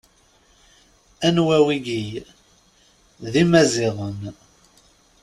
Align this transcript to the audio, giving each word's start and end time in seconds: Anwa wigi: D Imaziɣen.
Anwa 1.27 1.57
wigi: 1.65 2.03
D 3.31 3.33
Imaziɣen. 3.43 4.21